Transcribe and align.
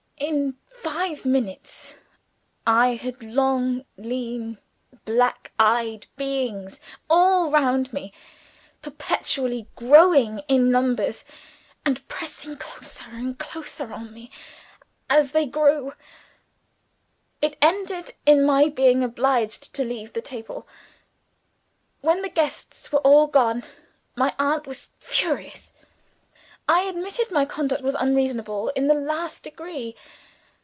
In 0.23 0.55
five 0.69 1.25
minutes 1.25 1.95
I 2.67 2.93
had 2.93 3.23
long, 3.23 3.85
lean, 3.97 4.59
black 5.03 5.51
eyed 5.57 6.05
beings 6.15 6.79
all 7.09 7.49
round 7.49 7.91
me; 7.91 8.13
perpetually 8.83 9.65
growing 9.75 10.41
in 10.47 10.69
numbers, 10.69 11.25
and 11.83 12.07
pressing 12.07 12.55
closer 12.57 13.09
and 13.09 13.39
closer 13.39 13.91
on 13.91 14.13
me 14.13 14.29
as 15.09 15.31
they 15.31 15.47
grew. 15.47 15.93
It 17.41 17.57
ended 17.59 18.13
in 18.23 18.45
my 18.45 18.69
being 18.69 19.03
obliged 19.03 19.73
to 19.73 19.83
leave 19.83 20.13
the 20.13 20.21
table. 20.21 20.67
When 22.01 22.21
the 22.21 22.29
guests 22.29 22.91
were 22.91 22.99
all 22.99 23.25
gone, 23.25 23.63
my 24.15 24.35
aunt 24.37 24.67
was 24.67 24.91
furious. 24.99 25.73
I 26.69 26.83
admitted 26.83 27.31
my 27.31 27.43
conduct 27.43 27.83
was 27.83 27.95
unreasonable 27.95 28.69
in 28.75 28.87
the 28.87 28.93
last 28.93 29.43
degree. 29.43 29.93